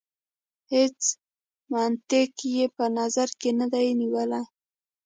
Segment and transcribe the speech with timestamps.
[0.73, 0.99] هیڅ
[1.71, 4.43] منطق یې په نظر کې نه دی نیولی.